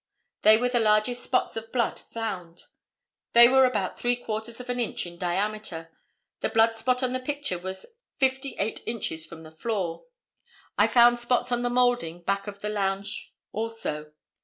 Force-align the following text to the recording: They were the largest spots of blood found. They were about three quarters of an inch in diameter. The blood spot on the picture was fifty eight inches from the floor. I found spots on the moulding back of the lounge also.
They 0.41 0.57
were 0.57 0.69
the 0.69 0.79
largest 0.79 1.21
spots 1.21 1.55
of 1.55 1.71
blood 1.71 1.99
found. 1.99 2.63
They 3.33 3.47
were 3.47 3.65
about 3.65 3.99
three 3.99 4.15
quarters 4.15 4.59
of 4.59 4.67
an 4.67 4.79
inch 4.79 5.05
in 5.05 5.15
diameter. 5.15 5.91
The 6.39 6.49
blood 6.49 6.75
spot 6.75 7.03
on 7.03 7.13
the 7.13 7.19
picture 7.19 7.59
was 7.59 7.85
fifty 8.17 8.55
eight 8.57 8.81
inches 8.87 9.27
from 9.27 9.43
the 9.43 9.51
floor. 9.51 10.05
I 10.75 10.87
found 10.87 11.19
spots 11.19 11.51
on 11.51 11.61
the 11.61 11.69
moulding 11.69 12.23
back 12.23 12.47
of 12.47 12.61
the 12.61 12.69
lounge 12.69 13.31
also. 13.51 14.13